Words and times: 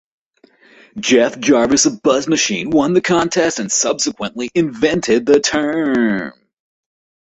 Jeff 0.99 1.39
Jarvis 1.39 1.85
of 1.85 2.01
BuzzMachine 2.01 2.71
won 2.73 2.93
the 2.93 3.01
contest 3.01 3.59
and 3.59 3.71
subsequently 3.71 4.49
invented 4.55 5.27
the 5.27 5.39
term. 5.39 6.33